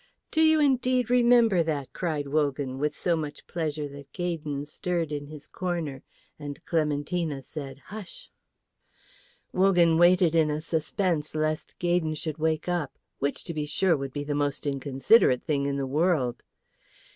[0.31, 5.27] "Do you indeed remember that?" cried Wogan, with so much pleasure that Gaydon stirred in
[5.27, 6.01] his corner,
[6.39, 8.31] and Clementina said, "Hush!"
[9.53, 14.11] Wogan waited in a suspense lest Gaydon should wake up, which, to be sure, would
[14.11, 16.41] be the most inconsiderate thing in the world.